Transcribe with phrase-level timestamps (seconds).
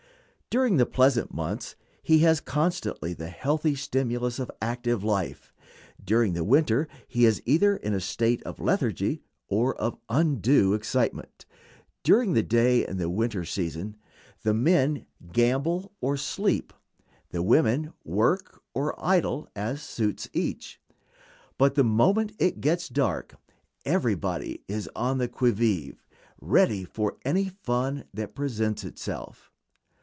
[0.53, 5.53] During the pleasant months he has constantly the healthy stimulus of active life;
[6.03, 11.45] during the winter he is either in a state of lethargy or of undue excitement.
[12.03, 13.95] During the day, in the winter season,
[14.43, 16.73] the men gamble or sleep,
[17.29, 20.81] the women work or idle, as suits each;
[21.57, 23.35] but the moment it gets dark
[23.85, 26.05] everybody is on the qui vive,
[26.41, 29.47] ready for any fun that presents itself.